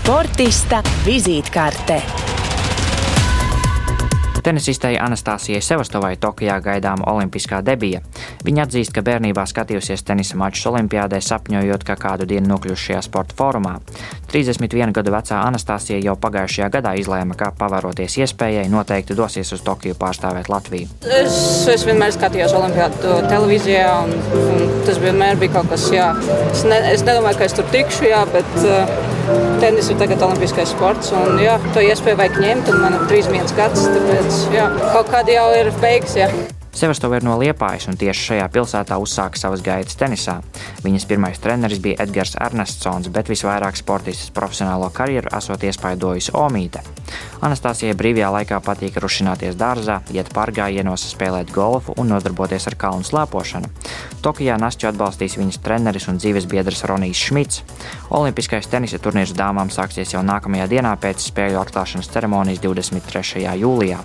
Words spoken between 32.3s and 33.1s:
ņemt, man ir